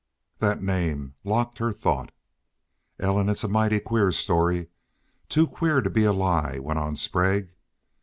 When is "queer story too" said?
3.79-5.45